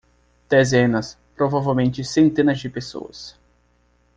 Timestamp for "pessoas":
2.67-3.39